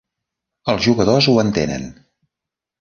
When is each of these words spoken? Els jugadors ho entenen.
Els 0.73 0.87
jugadors 0.87 1.29
ho 1.33 1.37
entenen. 1.45 1.89